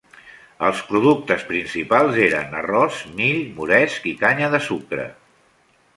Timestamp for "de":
4.55-4.65